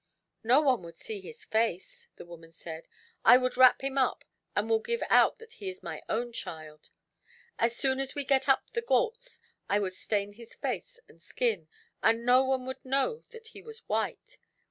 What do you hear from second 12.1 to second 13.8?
no one would know that he